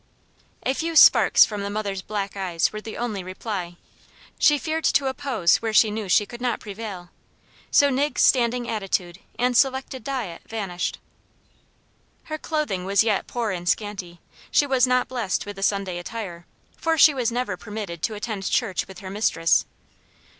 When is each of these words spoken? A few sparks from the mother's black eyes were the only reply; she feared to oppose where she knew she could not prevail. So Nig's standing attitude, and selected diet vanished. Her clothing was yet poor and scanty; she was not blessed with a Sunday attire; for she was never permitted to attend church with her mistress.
A 0.65 0.73
few 0.73 0.95
sparks 0.95 1.45
from 1.45 1.61
the 1.61 1.69
mother's 1.69 2.01
black 2.01 2.35
eyes 2.35 2.73
were 2.73 2.81
the 2.81 2.97
only 2.97 3.23
reply; 3.23 3.75
she 4.39 4.57
feared 4.57 4.85
to 4.85 5.05
oppose 5.05 5.57
where 5.57 5.73
she 5.73 5.91
knew 5.91 6.09
she 6.09 6.25
could 6.25 6.41
not 6.41 6.59
prevail. 6.59 7.11
So 7.69 7.91
Nig's 7.91 8.23
standing 8.23 8.67
attitude, 8.67 9.19
and 9.37 9.55
selected 9.55 10.03
diet 10.03 10.41
vanished. 10.47 10.97
Her 12.23 12.39
clothing 12.39 12.83
was 12.83 13.03
yet 13.03 13.27
poor 13.27 13.51
and 13.51 13.69
scanty; 13.69 14.19
she 14.49 14.65
was 14.65 14.87
not 14.87 15.07
blessed 15.07 15.45
with 15.45 15.59
a 15.59 15.63
Sunday 15.63 15.99
attire; 15.99 16.47
for 16.75 16.97
she 16.97 17.13
was 17.13 17.31
never 17.31 17.55
permitted 17.55 18.01
to 18.01 18.15
attend 18.15 18.49
church 18.49 18.87
with 18.87 19.01
her 19.01 19.11
mistress. 19.11 19.67